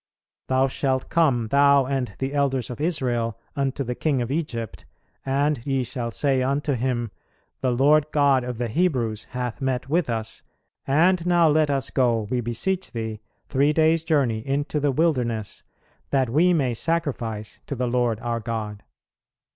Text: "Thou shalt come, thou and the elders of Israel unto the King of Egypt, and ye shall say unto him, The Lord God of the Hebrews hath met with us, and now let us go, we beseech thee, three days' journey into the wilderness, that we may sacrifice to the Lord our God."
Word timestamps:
"Thou 0.47 0.65
shalt 0.65 1.09
come, 1.09 1.49
thou 1.49 1.85
and 1.85 2.15
the 2.17 2.33
elders 2.33 2.71
of 2.71 2.81
Israel 2.81 3.37
unto 3.55 3.83
the 3.83 3.93
King 3.93 4.19
of 4.19 4.31
Egypt, 4.31 4.83
and 5.27 5.63
ye 5.63 5.83
shall 5.83 6.09
say 6.09 6.41
unto 6.41 6.73
him, 6.73 7.11
The 7.59 7.69
Lord 7.69 8.07
God 8.11 8.43
of 8.43 8.57
the 8.57 8.67
Hebrews 8.67 9.25
hath 9.25 9.61
met 9.61 9.89
with 9.89 10.09
us, 10.09 10.41
and 10.87 11.23
now 11.27 11.47
let 11.49 11.69
us 11.69 11.91
go, 11.91 12.21
we 12.31 12.41
beseech 12.41 12.91
thee, 12.91 13.21
three 13.47 13.73
days' 13.73 14.03
journey 14.03 14.39
into 14.39 14.79
the 14.79 14.91
wilderness, 14.91 15.61
that 16.09 16.31
we 16.31 16.51
may 16.51 16.73
sacrifice 16.73 17.61
to 17.67 17.75
the 17.75 17.85
Lord 17.87 18.19
our 18.21 18.39
God." 18.39 18.81